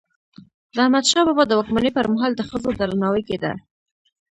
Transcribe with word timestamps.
د 0.75 0.77
احمدشاه 0.85 1.25
بابا 1.27 1.43
د 1.47 1.51
واکمني 1.59 1.91
پر 1.97 2.05
مهال 2.13 2.31
د 2.35 2.41
ښځو 2.49 2.69
درناوی 2.79 3.23
کيده. 3.29 3.51